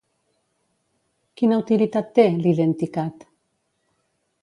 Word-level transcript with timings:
Quina 1.41 1.61
utilitat 1.65 2.11
té, 2.19 2.27
l'IdentiCAT? 2.41 3.31